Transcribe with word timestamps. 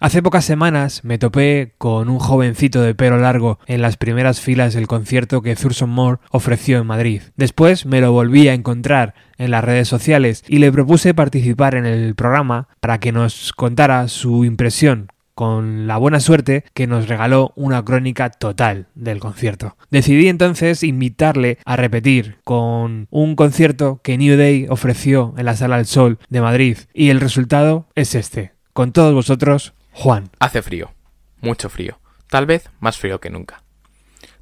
Hace 0.00 0.22
pocas 0.22 0.44
semanas 0.44 1.04
me 1.04 1.18
topé 1.18 1.74
con 1.78 2.08
un 2.08 2.18
jovencito 2.18 2.82
de 2.82 2.94
pelo 2.94 3.18
largo 3.18 3.58
en 3.66 3.80
las 3.80 3.96
primeras 3.96 4.40
filas 4.40 4.74
del 4.74 4.86
concierto 4.86 5.40
que 5.40 5.54
Thurston 5.56 5.88
Moore 5.90 6.20
ofreció 6.30 6.78
en 6.78 6.86
Madrid. 6.86 7.22
Después 7.36 7.86
me 7.86 8.00
lo 8.00 8.12
volví 8.12 8.48
a 8.48 8.54
encontrar 8.54 9.14
en 9.38 9.50
las 9.50 9.64
redes 9.64 9.88
sociales 9.88 10.44
y 10.48 10.58
le 10.58 10.72
propuse 10.72 11.14
participar 11.14 11.74
en 11.74 11.86
el 11.86 12.14
programa 12.14 12.68
para 12.80 12.98
que 12.98 13.12
nos 13.12 13.52
contara 13.52 14.08
su 14.08 14.44
impresión 14.44 15.08
con 15.34 15.86
la 15.86 15.96
buena 15.96 16.20
suerte 16.20 16.64
que 16.74 16.86
nos 16.86 17.08
regaló 17.08 17.52
una 17.56 17.84
crónica 17.84 18.30
total 18.30 18.86
del 18.94 19.20
concierto. 19.20 19.76
Decidí 19.90 20.28
entonces 20.28 20.82
invitarle 20.82 21.58
a 21.64 21.76
repetir 21.76 22.38
con 22.44 23.08
un 23.10 23.36
concierto 23.36 24.00
que 24.02 24.18
New 24.18 24.36
Day 24.36 24.66
ofreció 24.68 25.34
en 25.36 25.46
la 25.46 25.56
Sala 25.56 25.76
del 25.76 25.86
Sol 25.86 26.18
de 26.28 26.40
Madrid 26.40 26.78
y 26.92 27.10
el 27.10 27.20
resultado 27.20 27.86
es 27.94 28.14
este. 28.14 28.52
Con 28.72 28.92
todos 28.92 29.14
vosotros, 29.14 29.74
Juan. 29.96 30.28
Hace 30.40 30.60
frío, 30.60 30.92
mucho 31.40 31.68
frío, 31.70 32.00
tal 32.26 32.46
vez 32.46 32.68
más 32.80 32.98
frío 32.98 33.20
que 33.20 33.30
nunca. 33.30 33.62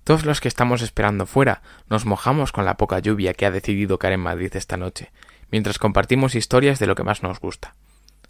Todos 0.03 0.25
los 0.25 0.41
que 0.41 0.49
estamos 0.49 0.81
esperando 0.81 1.27
fuera 1.27 1.61
nos 1.91 2.07
mojamos 2.07 2.53
con 2.53 2.65
la 2.65 2.79
poca 2.79 2.99
lluvia 3.01 3.35
que 3.35 3.45
ha 3.45 3.51
decidido 3.51 3.99
caer 3.99 4.15
en 4.15 4.21
Madrid 4.21 4.51
esta 4.57 4.79
noche, 4.79 5.13
mientras 5.51 5.79
compartimos 5.79 6.35
historias 6.35 6.79
de 6.79 6.87
lo 6.87 6.95
que 6.95 7.05
más 7.05 7.23
nos 7.23 7.39
gusta, 7.39 7.75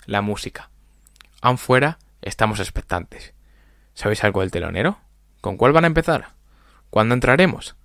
la 0.04 0.20
música. 0.20 0.70
Aún 1.40 1.58
fuera, 1.58 2.00
estamos 2.22 2.58
expectantes. 2.58 3.34
¿Sabéis 3.94 4.24
algo 4.24 4.40
del 4.40 4.50
telonero? 4.50 4.98
¿Con 5.40 5.56
cuál 5.56 5.72
van 5.72 5.84
a 5.84 5.86
empezar? 5.86 6.34
¿Cuándo 6.90 7.14
entraremos? 7.14 7.76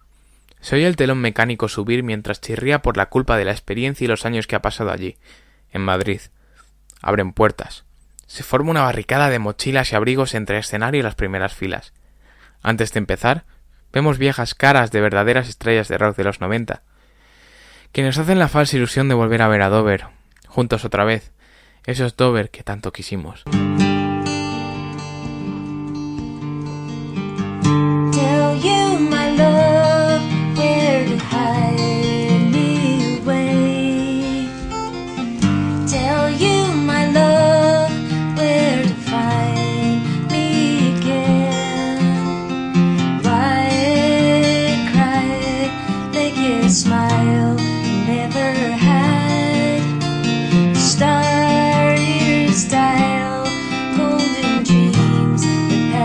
Se 0.62 0.76
oye 0.76 0.88
el 0.88 0.96
telón 0.96 1.20
mecánico 1.20 1.70
subir 1.70 2.02
mientras 2.02 2.42
chirría 2.42 2.82
por 2.82 2.98
la 2.98 3.06
culpa 3.06 3.38
de 3.38 3.46
la 3.46 3.52
experiencia 3.52 4.04
y 4.04 4.08
los 4.08 4.26
años 4.26 4.48
que 4.48 4.56
ha 4.56 4.64
pasado 4.64 4.92
allí, 4.92 5.16
en 5.70 5.84
Madrid. 5.84 6.22
Abren 7.02 7.34
puertas, 7.34 7.86
se 8.28 8.44
forma 8.44 8.72
una 8.72 8.84
barricada 8.84 9.30
de 9.30 9.40
mochilas 9.40 9.92
y 9.92 9.96
abrigos 9.96 10.36
entre 10.36 10.60
escenario 10.60 11.00
y 11.00 11.04
las 11.04 11.16
primeras 11.16 11.56
filas. 11.56 11.94
Antes 12.62 12.94
de 12.94 13.00
empezar, 13.00 13.46
vemos 13.92 14.18
viejas 14.18 14.54
caras 14.54 14.92
de 14.92 15.02
verdaderas 15.02 15.50
estrellas 15.50 15.88
de 15.88 15.98
rock 15.98 16.16
de 16.18 16.24
los 16.26 16.42
90, 16.42 16.84
que 17.92 18.04
nos 18.04 18.18
hacen 18.18 18.40
la 18.40 18.50
falsa 18.50 18.76
ilusión 18.76 19.08
de 19.08 19.16
volver 19.16 19.42
a 19.42 19.48
ver 19.48 19.62
a 19.62 19.70
Dover, 19.70 20.08
juntos 20.48 20.86
otra 20.86 21.06
vez, 21.06 21.32
esos 21.86 22.16
Dover 22.16 22.52
que 22.52 22.64
tanto 22.64 22.92
quisimos. 22.92 23.44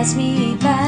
pass 0.02 0.16
me 0.16 0.56
by. 0.56 0.81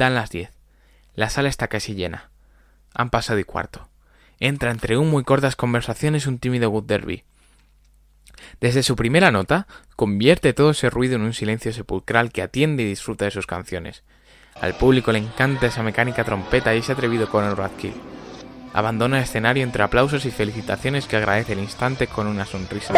Dan 0.00 0.14
las 0.14 0.30
diez. 0.30 0.48
La 1.14 1.28
sala 1.28 1.50
está 1.50 1.68
casi 1.68 1.94
llena. 1.94 2.30
Han 2.94 3.10
pasado 3.10 3.38
y 3.38 3.44
cuarto. 3.44 3.90
Entra 4.38 4.70
entre 4.70 4.96
humo 4.96 5.20
y 5.20 5.24
cortas 5.24 5.56
conversaciones 5.56 6.26
un 6.26 6.38
tímido 6.38 6.70
Wood 6.70 6.84
Derby. 6.84 7.24
Desde 8.62 8.82
su 8.82 8.96
primera 8.96 9.30
nota, 9.30 9.66
convierte 9.96 10.54
todo 10.54 10.70
ese 10.70 10.88
ruido 10.88 11.16
en 11.16 11.20
un 11.20 11.34
silencio 11.34 11.70
sepulcral 11.74 12.32
que 12.32 12.40
atiende 12.40 12.82
y 12.82 12.86
disfruta 12.86 13.26
de 13.26 13.30
sus 13.30 13.46
canciones. 13.46 14.02
Al 14.58 14.72
público 14.72 15.12
le 15.12 15.18
encanta 15.18 15.66
esa 15.66 15.82
mecánica 15.82 16.24
trompeta 16.24 16.74
y 16.74 16.78
ese 16.78 16.92
atrevido 16.92 17.28
Conor 17.28 17.58
Radkill. 17.58 17.92
Abandona 18.72 19.18
el 19.18 19.24
escenario 19.24 19.64
entre 19.64 19.82
aplausos 19.82 20.24
y 20.24 20.30
felicitaciones 20.30 21.04
que 21.08 21.16
agradece 21.18 21.52
el 21.52 21.58
instante 21.58 22.06
con 22.06 22.26
una 22.26 22.46
sonrisa. 22.46 22.94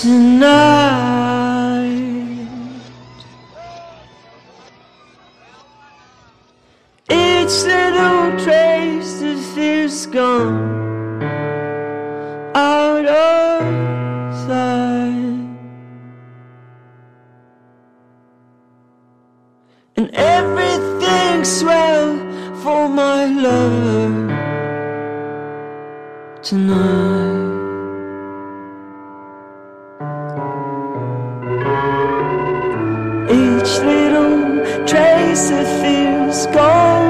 Tonight. 0.00 1.86
Each 7.10 7.56
little 7.64 8.36
trace 8.44 9.22
of 9.22 9.38
fear's 9.54 10.06
gone 10.06 11.22
out 12.54 13.06
of 13.06 14.36
sight, 14.46 15.46
and 19.96 20.10
everything's 20.12 21.64
well 21.64 22.18
for 22.62 22.88
my 22.88 23.24
love 23.24 24.12
tonight. 26.42 27.35
each 33.66 33.80
little 33.80 34.64
trace 34.86 35.50
of 35.50 35.66
fears 35.80 36.46
gone. 36.46 37.05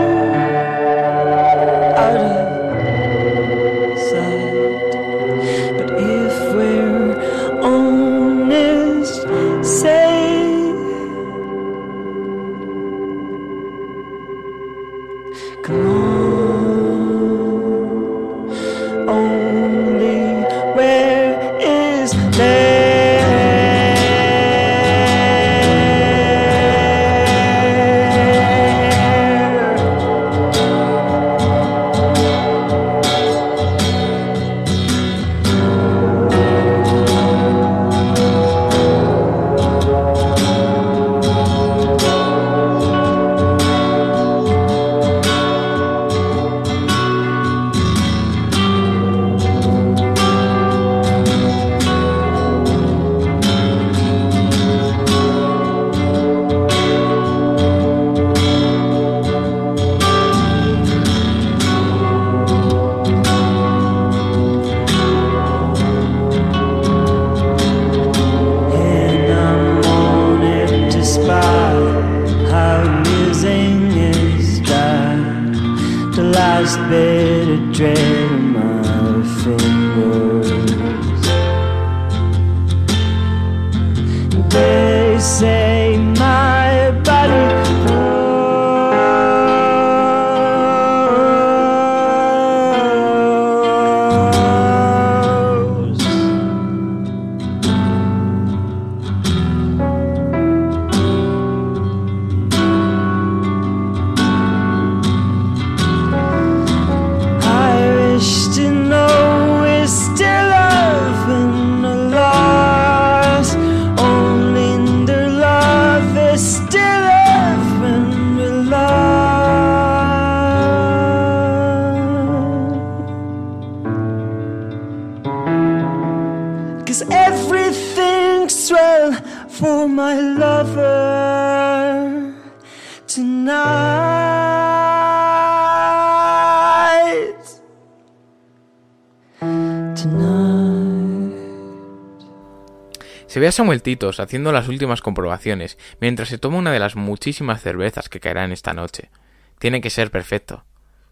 Se 143.36 143.40
ve 143.40 143.48
a 143.48 143.52
Samuel 143.52 143.82
Titos 143.82 144.18
haciendo 144.18 144.50
las 144.50 144.66
últimas 144.66 145.02
comprobaciones 145.02 145.76
mientras 146.00 146.30
se 146.30 146.38
toma 146.38 146.56
una 146.56 146.72
de 146.72 146.78
las 146.78 146.96
muchísimas 146.96 147.60
cervezas 147.60 148.08
que 148.08 148.18
caerán 148.18 148.50
esta 148.50 148.72
noche. 148.72 149.10
Tiene 149.58 149.82
que 149.82 149.90
ser 149.90 150.10
perfecto. 150.10 150.64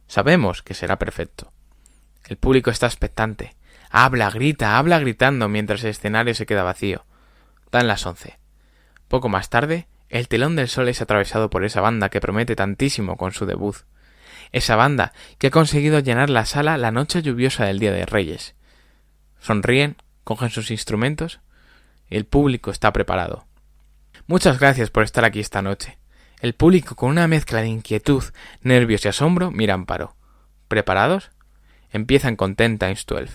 Sabemos 0.06 0.62
que 0.62 0.73
será 0.73 0.99
perfecto. 0.99 1.53
El 2.26 2.38
público 2.38 2.71
está 2.71 2.87
expectante. 2.87 3.55
Habla, 3.91 4.31
grita, 4.31 4.79
habla 4.79 4.99
gritando 5.00 5.50
mientras 5.50 5.85
el 5.85 5.91
escenario 5.91 6.35
se 6.35 6.47
queda 6.47 6.62
vacío. 6.62 7.05
Dan 7.71 7.88
las 7.88 8.06
once. 8.06 8.38
Poco 9.06 9.29
más 9.29 9.50
tarde, 9.50 9.87
el 10.09 10.27
telón 10.29 10.56
del 10.56 10.69
sol 10.69 10.88
es 10.88 11.03
atravesado 11.03 11.50
por 11.50 11.62
esa 11.62 11.82
banda 11.82 12.09
que 12.09 12.23
promete 12.23 12.56
tantísimo 12.56 13.19
con 13.19 13.32
su 13.32 13.44
debut. 13.44 13.77
Esa 14.50 14.77
banda 14.77 15.12
que 15.37 15.49
ha 15.49 15.50
conseguido 15.50 15.99
llenar 15.99 16.31
la 16.31 16.47
sala 16.47 16.79
la 16.79 16.91
noche 16.91 17.20
lluviosa 17.20 17.67
del 17.67 17.81
Día 17.81 17.93
de 17.93 18.06
Reyes. 18.06 18.55
Sonríen, 19.41 19.99
cogen 20.25 20.49
sus 20.49 20.70
instrumentos. 20.70 21.41
El 22.09 22.27
público 22.27 22.71
está 22.71 22.93
preparado. 22.93 23.47
Muchas 24.27 24.59
gracias 24.59 24.91
por 24.91 25.03
estar 25.03 25.25
aquí 25.25 25.41
esta 25.41 25.62
noche. 25.62 25.99
El 26.41 26.55
público 26.55 26.95
con 26.95 27.11
una 27.11 27.27
mezcla 27.29 27.61
de 27.61 27.69
inquietud, 27.69 28.25
nervios 28.62 29.05
y 29.05 29.09
asombro 29.09 29.51
mira 29.51 29.75
Amparo. 29.75 30.17
¿Preparados? 30.69 31.31
Empiezan 31.91 32.37
con 32.37 32.56
Ten 32.56 32.79
Times 32.79 33.06
Twelve. 33.06 33.33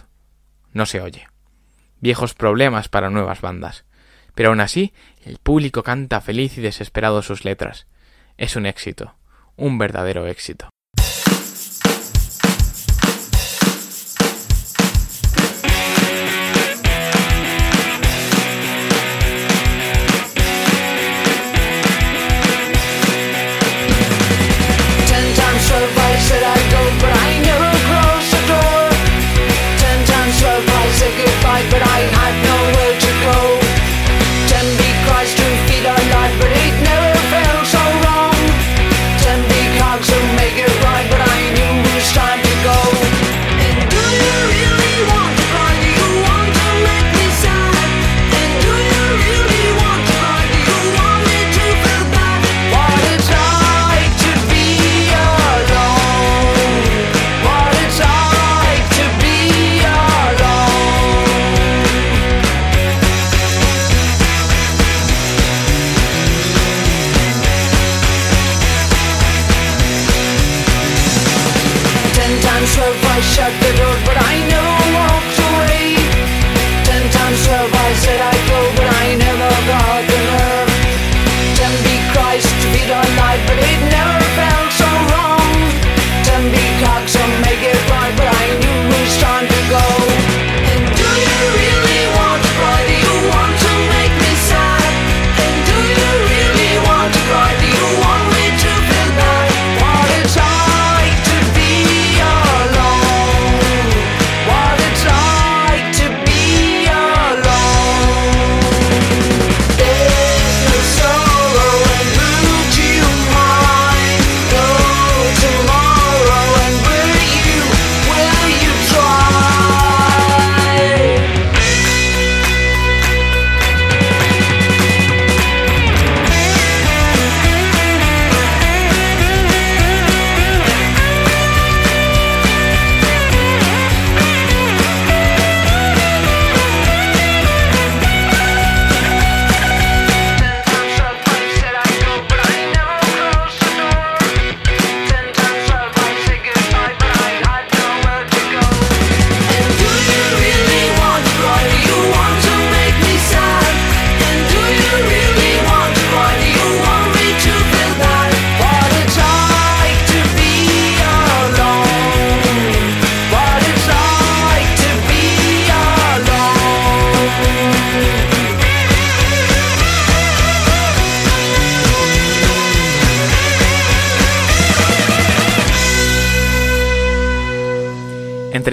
No 0.74 0.86
se 0.86 1.02
oye. 1.02 1.28
Viejos 2.00 2.34
problemas 2.34 2.90
para 2.90 3.10
nuevas 3.10 3.42
bandas. 3.42 3.86
Pero 4.36 4.50
aún 4.50 4.62
así, 4.62 4.94
el 5.24 5.38
público 5.38 5.84
canta 5.84 6.22
feliz 6.22 6.58
y 6.58 6.62
desesperado 6.62 7.22
sus 7.22 7.46
letras. 7.46 7.88
Es 8.38 8.56
un 8.56 8.66
éxito, 8.66 9.16
un 9.56 9.78
verdadero 9.78 10.28
éxito. 10.28 10.70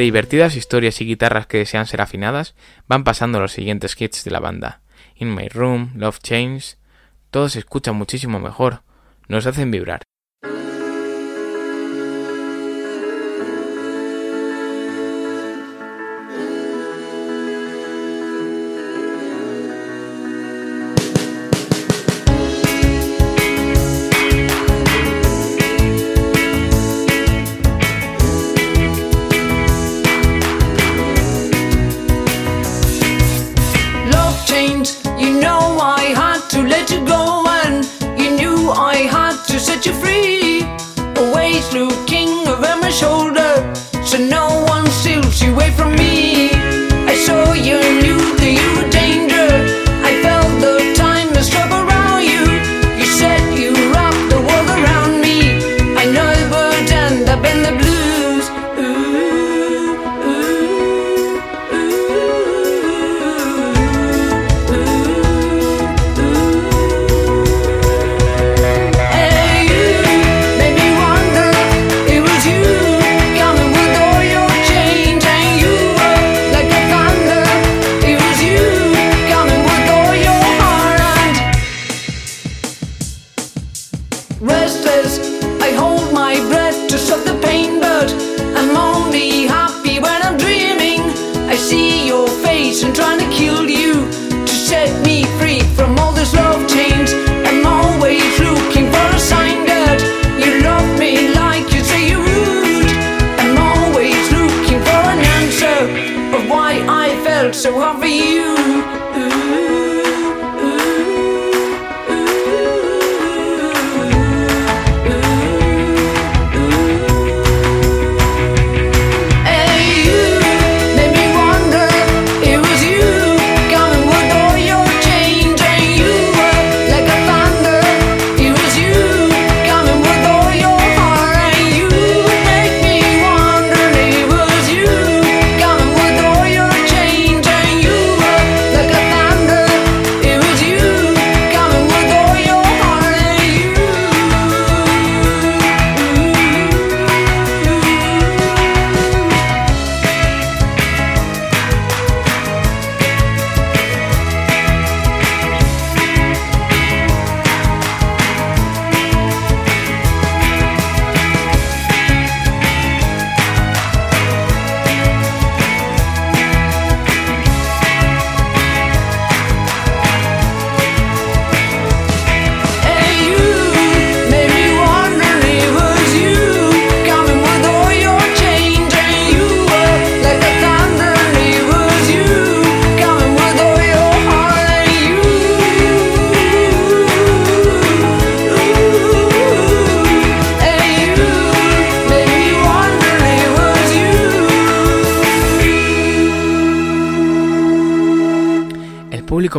Divertidas 0.06 0.54
historias 0.54 1.00
y 1.00 1.04
guitarras 1.04 1.48
que 1.48 1.58
desean 1.58 1.86
ser 1.86 2.00
afinadas, 2.00 2.54
van 2.86 3.02
pasando 3.02 3.40
los 3.40 3.50
siguientes 3.50 4.00
hits 4.00 4.22
de 4.22 4.30
la 4.30 4.38
banda. 4.38 4.80
In 5.16 5.34
My 5.34 5.48
Room, 5.48 5.94
Love 5.96 6.20
Change, 6.20 6.76
todos 7.32 7.52
se 7.52 7.58
escuchan 7.58 7.96
muchísimo 7.96 8.38
mejor, 8.38 8.82
nos 9.26 9.46
hacen 9.46 9.72
vibrar. 9.72 10.02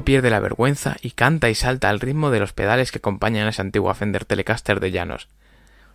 Pierde 0.07 0.29
la 0.29 0.39
vergüenza 0.39 0.95
y 1.01 1.11
canta 1.11 1.49
y 1.49 1.53
salta 1.53 1.89
al 1.89 1.99
ritmo 1.99 2.31
de 2.31 2.39
los 2.39 2.53
pedales 2.53 2.93
que 2.93 2.99
acompañan 2.99 3.45
a 3.45 3.49
esa 3.49 3.61
antigua 3.61 3.93
Fender 3.93 4.23
Telecaster 4.23 4.79
de 4.79 4.91
llanos. 4.91 5.27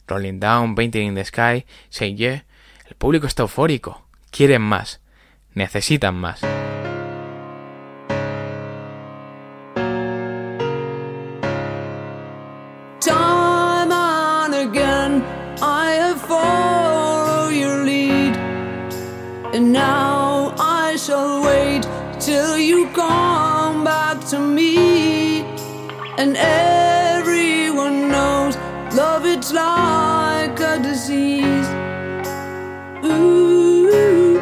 Rolling 0.07 0.39
Down, 0.39 0.75
Painting 0.75 1.09
in 1.09 1.15
the 1.15 1.25
Sky, 1.25 1.65
Say 1.89 2.15
Yeah. 2.15 2.45
El 2.91 2.97
público 2.97 3.27
está 3.27 3.45
eufórico. 3.45 4.05
Quieren 4.31 4.61
más. 4.61 5.01
Necesitan 5.55 6.15
más. 6.15 6.43
And 26.23 26.37
everyone 26.37 28.09
knows 28.09 28.55
love 28.95 29.27
it's 29.27 29.53
like 29.53 30.61
a 30.61 30.79
disease. 30.81 31.69
Ooh. 33.05 34.39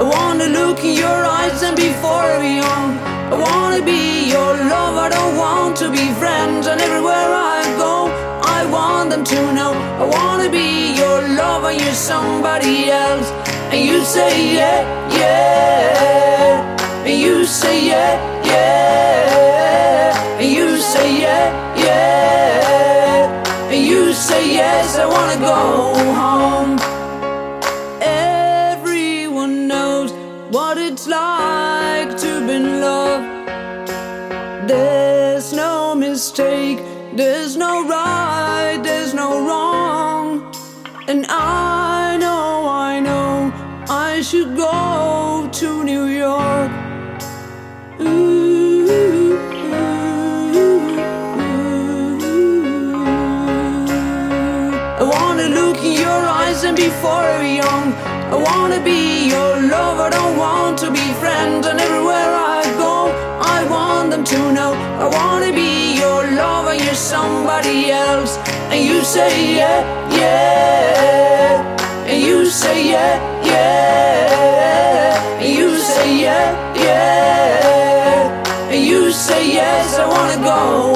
I 0.00 0.02
wanna 0.02 0.48
look 0.48 0.82
in 0.82 0.94
your 0.98 1.20
eyes 1.38 1.62
and 1.62 1.76
be 1.76 1.92
forever 2.02 2.50
young. 2.64 2.98
I 3.32 3.36
wanna 3.38 3.84
be 3.84 4.28
your 4.28 4.54
love. 4.74 4.96
I 4.96 5.10
don't 5.10 5.36
want 5.36 5.76
to 5.76 5.88
be 5.88 6.12
friends. 6.14 6.66
And 6.66 6.80
everywhere 6.80 7.30
I 7.54 7.62
go, 7.78 8.10
I 8.42 8.66
want 8.66 9.10
them 9.10 9.22
to 9.22 9.40
know. 9.52 9.72
I 10.02 10.04
wanna 10.16 10.50
be 10.50 10.96
your 10.96 11.22
love 11.38 11.62
and 11.62 11.80
you're 11.80 11.94
somebody 11.94 12.90
else. 12.90 13.30
And 13.70 13.86
you 13.86 14.02
say 14.02 14.56
yeah, 14.56 14.97
yeah. 15.22 17.06
And 17.08 17.18
you 17.20 17.44
say 17.44 17.76
yeah, 17.92 18.14
yeah. 18.44 20.40
And 20.40 20.50
you 20.56 20.78
say 20.78 21.08
yeah, 21.24 21.46
yeah. 21.86 23.70
And 23.72 23.82
you 23.90 24.12
say 24.12 24.42
yes. 24.60 24.98
I 24.98 25.06
wanna 25.14 25.38
go 25.52 25.60
home. 26.22 26.72
Everyone 28.00 29.66
knows 29.66 30.10
what 30.54 30.78
it's 30.78 31.06
like 31.06 32.16
to 32.18 32.30
be 32.46 32.54
in 32.54 32.80
love. 32.80 33.22
There's 34.68 35.52
no 35.52 35.94
mistake, 35.94 36.78
there's 37.14 37.56
no 37.56 37.86
right, 37.88 38.78
there's 38.82 39.14
no 39.14 39.28
wrong. 39.46 40.54
And 41.08 41.24
I 41.28 42.18
know, 42.18 42.68
I 42.68 43.00
know, 43.00 43.50
I 43.88 44.20
should 44.20 44.56
go 44.56 44.87
forever 57.02 57.46
young. 57.46 57.92
I 58.34 58.36
wanna 58.36 58.80
be 58.82 59.28
your 59.28 59.54
love. 59.74 59.98
I 60.06 60.10
don't 60.10 60.36
want 60.36 60.78
to 60.80 60.90
be 60.90 61.06
friends. 61.22 61.66
And 61.66 61.78
everywhere 61.80 62.32
I 62.58 62.62
go, 62.84 62.94
I 63.56 63.58
want 63.74 64.10
them 64.10 64.24
to 64.24 64.40
know. 64.52 64.72
I 65.04 65.06
wanna 65.18 65.52
be 65.52 65.96
your 66.02 66.22
love 66.42 66.66
and 66.68 66.80
you're 66.84 66.94
somebody 66.94 67.90
else. 67.90 68.36
And 68.72 68.80
you 68.84 69.02
say 69.02 69.56
yeah, 69.56 69.80
yeah. 70.20 72.06
And 72.10 72.22
you 72.22 72.46
say 72.46 72.90
yeah, 72.90 73.14
yeah. 73.44 75.40
And 75.40 75.50
you 75.58 75.76
say 75.78 76.08
yeah, 76.26 76.46
yeah. 76.74 78.72
And 78.72 78.84
you 78.84 79.10
say 79.12 79.42
yes. 79.52 79.98
I 79.98 80.06
wanna 80.06 80.38
go 80.42 80.87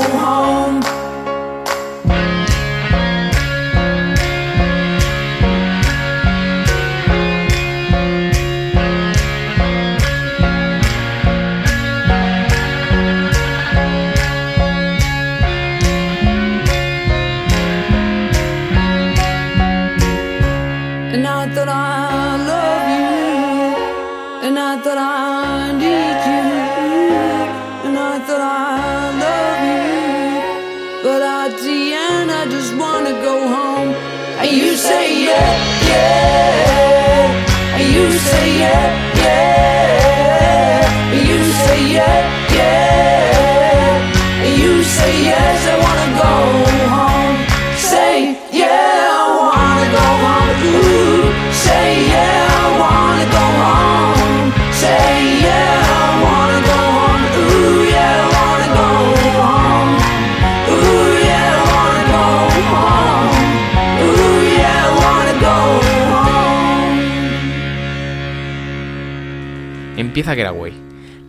empieza 70.12 70.34
Getaway. 70.34 70.74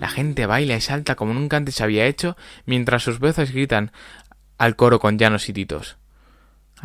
La 0.02 0.10
gente 0.10 0.46
baila 0.46 0.76
y 0.76 0.82
salta 0.82 1.15
como 1.15 1.34
nunca 1.34 1.56
antes 1.56 1.76
se 1.76 1.86
había 1.86 2.06
hecho, 2.06 2.36
mientras 2.65 3.02
sus 3.02 3.19
voces 3.19 3.54
gritan 3.54 3.93
al 4.58 4.76
coro 4.76 5.00
con 5.00 5.17
llanos 5.17 5.48
y 5.48 5.54
titos. 5.54 5.96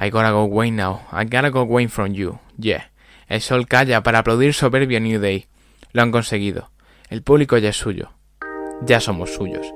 I 0.01 0.11
gotta 0.11 0.31
go 0.31 0.43
away 0.43 0.71
now, 0.71 1.01
I 1.11 1.25
gotta 1.25 1.49
go 1.49 1.59
away 1.59 1.89
from 1.89 2.13
you, 2.13 2.39
yeah. 2.57 2.93
El 3.27 3.41
sol 3.41 3.67
calla 3.67 4.05
para 4.05 4.21
aplaudir 4.21 4.55
soberbio 4.55 5.01
New 5.01 5.21
Day. 5.21 5.47
Lo 5.91 6.03
han 6.03 6.13
conseguido. 6.13 6.71
El 7.11 7.25
público 7.25 7.59
ya 7.59 7.71
es 7.71 7.77
suyo. 7.77 8.13
Ya 8.83 9.01
somos 9.01 9.35
suyos. 9.35 9.67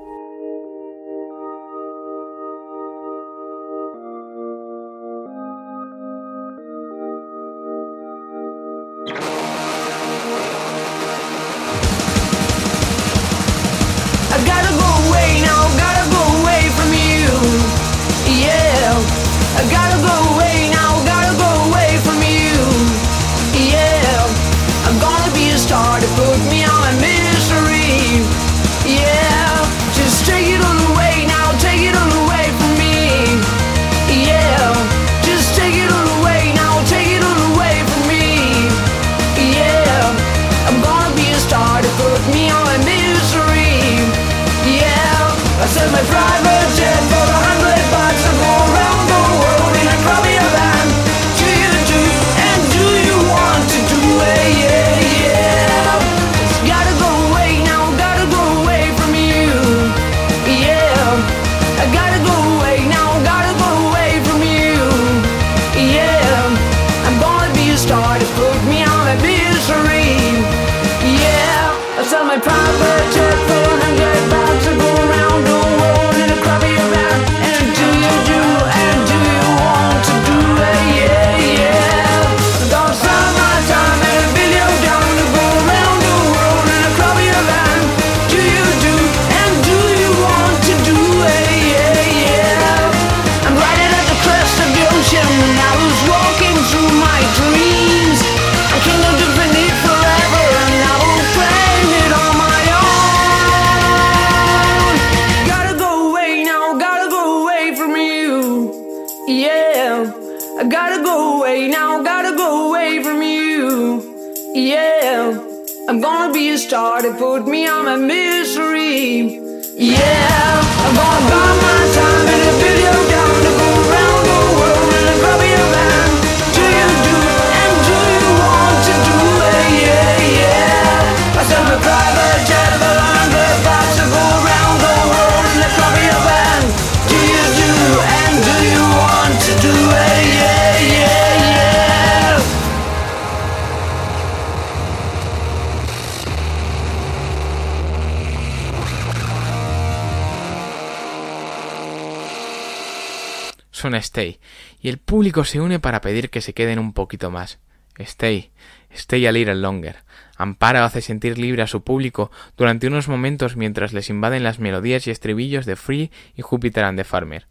Stay, 154.13 154.39
y 154.79 154.89
el 154.89 154.99
público 154.99 155.43
se 155.43 155.59
une 155.59 155.79
para 155.79 155.99
pedir 155.99 156.29
que 156.29 156.41
se 156.41 156.53
queden 156.53 156.77
un 156.77 156.93
poquito 156.93 157.31
más. 157.31 157.57
Stay, 157.97 158.51
stay 158.91 159.25
a 159.25 159.31
little 159.31 159.55
longer. 159.55 160.03
Amparo 160.37 160.83
hace 160.83 161.01
sentir 161.01 161.39
libre 161.39 161.63
a 161.63 161.67
su 161.67 161.83
público 161.83 162.29
durante 162.55 162.85
unos 162.85 163.07
momentos 163.07 163.57
mientras 163.57 163.91
les 163.91 164.11
invaden 164.11 164.43
las 164.43 164.59
melodías 164.59 165.07
y 165.07 165.09
estribillos 165.09 165.65
de 165.65 165.75
Free 165.75 166.11
y 166.35 166.43
Júpiter 166.43 166.83
and 166.83 166.99
the 166.99 167.03
Farmer. 167.03 167.47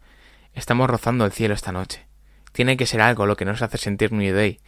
Estamos 0.53 0.89
rozando 0.89 1.25
el 1.25 1.33
cielo 1.33 1.53
esta 1.53 1.73
noche. 1.73 2.05
Tiene 2.53 2.77
que 2.77 2.85
ser 2.85 3.01
algo 3.01 3.25
lo 3.25 3.35
que 3.35 3.43
nos 3.43 3.61
hace 3.61 3.77
sentir 3.77 4.13
New 4.13 4.33
Day. 4.33 4.61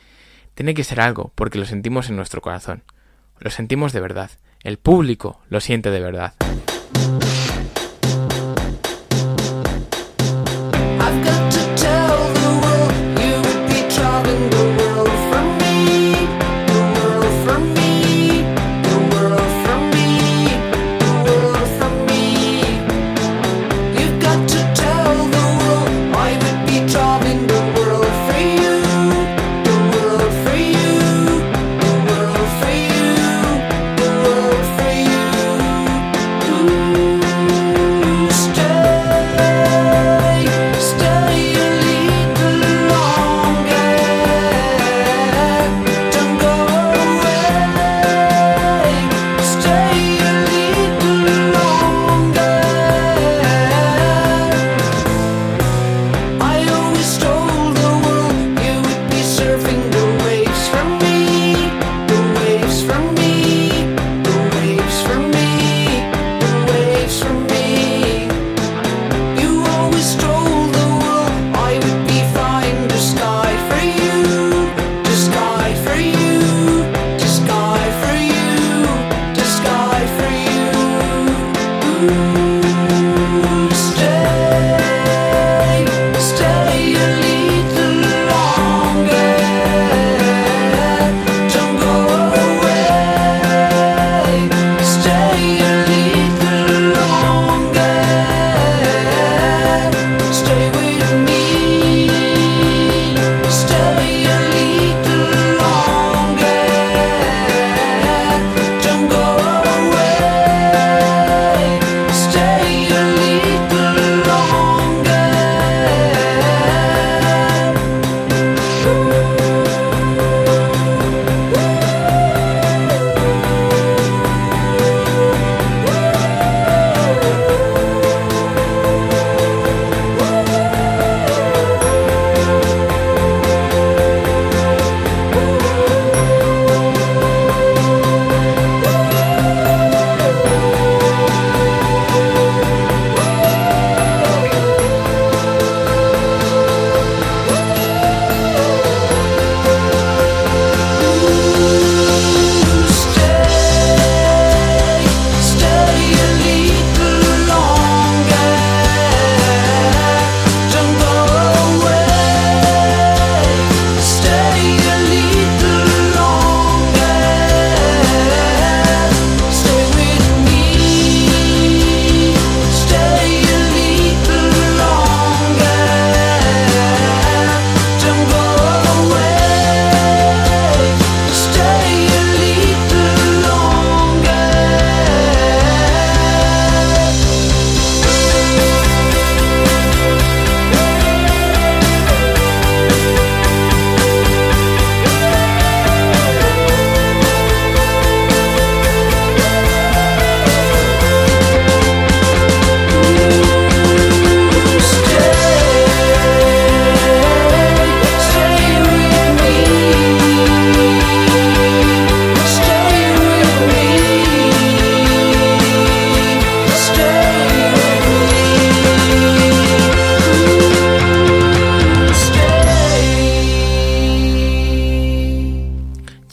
Tiene 0.54 0.74
que 0.74 0.84
ser 0.84 1.00
algo 1.00 1.32
porque 1.34 1.60
lo 1.60 1.66
sentimos 1.66 2.10
en 2.10 2.18
nuestro 2.18 2.42
corazón. 2.42 2.84
Lo 3.40 3.52
sentimos 3.52 3.94
de 3.94 4.02
verdad. 4.02 4.32
El 4.64 4.80
público 4.80 5.40
lo 5.48 5.62
siente 5.62 5.92
de 5.92 6.02
verdad. 6.02 6.34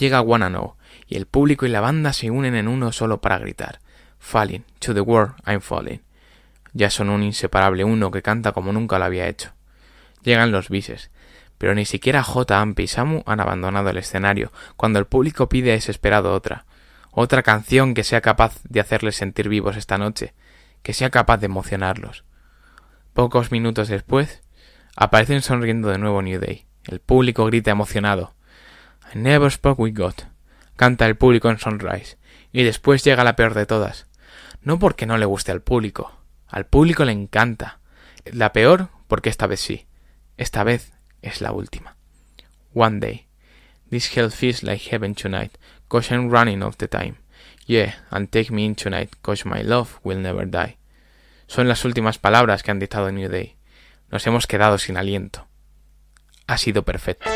Llega 0.03 0.21
Wanna 0.21 0.49
Know, 0.49 0.75
y 1.07 1.17
el 1.17 1.27
público 1.27 1.65
y 1.65 1.69
la 1.69 1.81
banda 1.81 2.13
se 2.13 2.29
unen 2.29 2.57
en 2.57 2.67
uno 2.67 2.91
solo 2.91 3.21
para 3.21 3.39
gritar 3.39 3.79
Falling, 4.19 4.65
to 4.81 4.95
the 4.95 5.01
world, 5.01 5.35
I'm 5.47 5.61
falling. 5.61 6.03
Ya 6.73 6.91
son 6.91 7.09
un 7.09 7.23
inseparable 7.23 7.85
uno 7.85 8.11
que 8.11 8.21
canta 8.21 8.51
como 8.51 8.73
nunca 8.73 8.99
lo 8.99 9.05
había 9.05 9.29
hecho. 9.29 9.53
Llegan 10.25 10.51
los 10.51 10.71
bises, 10.71 11.13
pero 11.57 11.77
ni 11.77 11.85
siquiera 11.85 12.25
J. 12.25 12.61
Amp 12.61 12.81
y 12.81 12.89
Samu 12.89 13.23
han 13.27 13.39
abandonado 13.39 13.91
el 13.91 13.97
escenario 13.97 14.51
cuando 14.77 14.99
el 14.99 15.07
público 15.07 15.49
pide 15.49 15.71
desesperado 15.71 16.33
otra. 16.33 16.65
Otra 17.13 17.45
canción 17.45 17.95
que 17.95 18.03
sea 18.03 18.23
capaz 18.23 18.61
de 18.65 18.81
hacerles 18.81 19.15
sentir 19.15 19.49
vivos 19.49 19.77
esta 19.77 19.99
noche, 19.99 20.35
que 20.83 20.95
sea 20.95 21.11
capaz 21.11 21.37
de 21.37 21.47
emocionarlos. 21.47 22.25
Pocos 23.13 23.53
minutos 23.53 23.87
después, 23.87 24.43
aparecen 24.97 25.43
sonriendo 25.43 25.91
de 25.91 25.99
nuevo 25.99 26.23
New 26.23 26.41
Day. 26.41 26.67
El 26.89 26.99
público 26.99 27.47
grita 27.47 27.71
emocionado. 27.71 28.35
Never 29.15 29.51
spoke 29.51 29.83
with 29.83 29.95
God. 29.95 30.15
Canta 30.77 31.07
el 31.07 31.17
público 31.17 31.51
en 31.51 31.59
Sunrise. 31.59 32.17
Y 32.53 32.63
después 32.63 33.05
llega 33.05 33.25
la 33.25 33.37
peor 33.37 33.55
de 33.55 33.67
todas. 33.67 34.07
No 34.63 34.79
porque 34.79 35.07
no 35.07 35.19
le 35.19 35.27
guste 35.27 35.53
al 35.53 35.63
público. 35.63 36.13
Al 36.49 36.67
público 36.67 37.05
le 37.05 37.13
encanta. 37.13 37.81
La 38.25 38.53
peor 38.53 38.89
porque 39.09 39.31
esta 39.31 39.47
vez 39.47 39.61
sí. 39.61 39.87
Esta 40.37 40.65
vez 40.65 40.93
es 41.21 41.41
la 41.41 41.53
última. 41.53 41.97
One 42.75 43.01
day. 43.01 43.27
This 43.91 44.17
hell 44.17 44.31
feels 44.31 44.63
like 44.63 44.91
heaven 44.91 45.15
tonight, 45.15 45.59
cause 45.89 46.11
I'm 46.11 46.31
running 46.31 46.63
off 46.63 46.79
the 46.79 46.89
time. 46.89 47.17
Yeah, 47.67 47.95
and 48.11 48.31
take 48.31 48.51
me 48.51 48.65
in 48.65 48.75
tonight, 48.75 49.11
cause 49.21 49.47
my 49.47 49.63
love 49.63 50.01
will 50.03 50.19
never 50.19 50.47
die. 50.47 50.79
Son 51.47 51.69
las 51.69 51.85
últimas 51.85 52.19
palabras 52.19 52.63
que 52.63 52.71
han 52.71 52.79
dictado 52.79 53.13
New 53.13 53.29
Day. 53.29 53.57
Nos 54.11 54.27
hemos 54.27 54.47
quedado 54.47 54.79
sin 54.79 54.97
aliento. 54.97 55.47
Ha 56.47 56.57
sido 56.57 56.85
perfecto. 56.85 57.31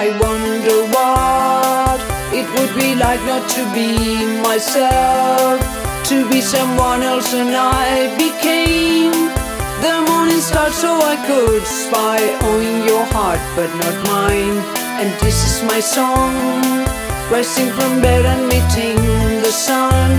I 0.00 0.14
wonder 0.22 0.78
what 0.94 1.98
it 2.30 2.46
would 2.54 2.72
be 2.78 2.94
like 2.94 3.18
not 3.26 3.50
to 3.50 3.62
be 3.74 4.38
myself, 4.46 5.58
to 6.06 6.16
be 6.30 6.40
someone 6.40 7.02
else, 7.02 7.34
and 7.34 7.50
I 7.50 8.06
became 8.14 9.10
the 9.82 9.96
morning 10.06 10.38
star 10.38 10.70
so 10.70 11.00
I 11.02 11.16
could 11.26 11.66
spy 11.66 12.20
on 12.46 12.86
your 12.86 13.04
heart, 13.10 13.42
but 13.58 13.70
not 13.82 13.96
mine. 14.06 14.58
And 15.02 15.10
this 15.18 15.38
is 15.42 15.66
my 15.66 15.80
song, 15.80 16.30
rising 17.28 17.70
from 17.74 18.00
bed 18.00 18.24
and 18.24 18.46
meeting 18.46 19.02
the 19.42 19.50
sun. 19.50 20.14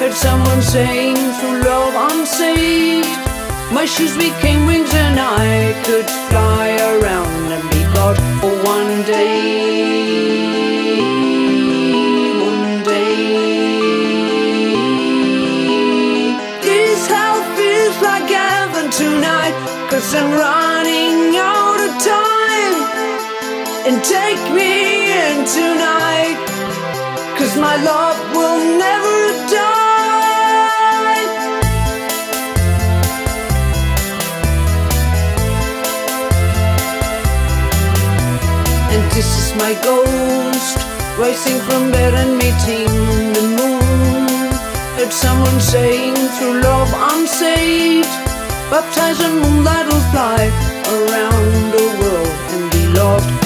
Heard 0.00 0.14
someone 0.14 0.62
saying, 0.62 1.16
through 1.36 1.60
love 1.60 1.94
I'm 1.94 2.24
saved. 2.24 3.20
My 3.70 3.84
shoes 3.84 4.16
became 4.16 4.64
wings 4.64 4.94
and 4.94 5.20
I 5.20 5.76
could 5.84 6.08
fly 6.30 6.68
around 6.96 7.52
and 7.52 7.77
God 8.00 8.16
for 8.40 8.54
one 8.74 8.94
day. 9.02 9.40
One 12.50 12.84
day. 12.84 13.16
This 16.68 17.00
house 17.16 17.46
feels 17.58 17.96
like 18.08 18.28
heaven 18.44 18.86
tonight. 19.02 19.54
Cause 19.90 20.08
I'm 20.18 20.30
running 20.46 21.18
out 21.56 21.80
of 21.86 21.92
time. 22.14 22.76
And 23.88 23.96
take 24.16 24.42
me 24.58 24.72
in 25.24 25.36
tonight. 25.58 26.38
Cause 27.38 27.52
my 27.66 27.76
love 27.90 28.18
will 28.36 28.60
never 28.86 29.16
die. 29.54 29.77
My 39.58 39.74
ghost 39.82 40.78
Rising 41.18 41.58
from 41.66 41.90
bed 41.90 42.14
and 42.14 42.38
meeting 42.38 42.86
the 43.34 43.44
moon. 43.58 44.28
Heard 44.96 45.12
someone 45.12 45.60
saying 45.60 46.14
through 46.14 46.60
love 46.62 46.90
I'm 46.94 47.26
saved 47.26 48.08
Baptized 48.70 49.20
in 49.20 49.34
moonlight 49.42 49.86
will 49.86 50.06
fly 50.12 50.40
Around 50.96 51.72
the 51.74 51.86
world 52.00 52.34
and 52.54 52.70
be 52.70 52.86
loved 52.98 53.37